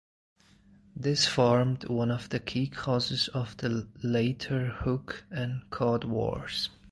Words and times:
This 0.95 1.27
formed 1.27 1.87
one 1.87 2.09
of 2.09 2.29
the 2.29 2.39
key 2.39 2.65
causes 2.67 3.27
of 3.35 3.55
the 3.57 3.87
later 4.03 4.69
Hook 4.69 5.27
and 5.29 5.61
Cod 5.69 6.05
wars. 6.05 6.71